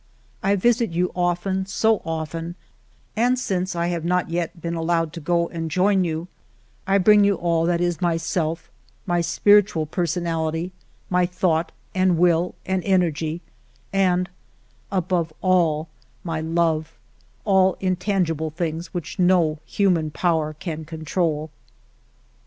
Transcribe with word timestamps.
I 0.41 0.55
visit 0.55 0.89
you 0.89 1.11
often, 1.15 1.67
so 1.67 2.01
often, 2.03 2.55
and 3.15 3.37
since 3.37 3.75
1 3.75 3.87
have 3.91 4.03
not 4.03 4.31
yet 4.31 4.59
been 4.59 4.73
al 4.75 4.85
lowed 4.85 5.13
to 5.13 5.19
go 5.19 5.47
and 5.49 5.69
join 5.69 6.03
you, 6.03 6.27
I 6.87 6.97
bring 6.97 7.23
you 7.23 7.35
all 7.35 7.67
that 7.67 7.79
is 7.81 8.01
myself, 8.01 8.71
my 9.05 9.21
spiritual 9.21 9.85
personality, 9.85 10.71
my 11.11 11.27
thought 11.27 11.71
and 11.93 12.17
will 12.17 12.55
and 12.65 12.81
energv, 12.81 13.41
and, 13.93 14.27
above 14.91 15.31
all, 15.39 15.87
my 16.23 16.39
love,— 16.41 16.97
all 17.45 17.77
intangible 17.79 18.49
things 18.49 18.95
which 18.95 19.19
no 19.19 19.59
human 19.67 20.09
power 20.09 20.55
can 20.55 20.83
con 20.83 21.05
trol." 21.05 21.51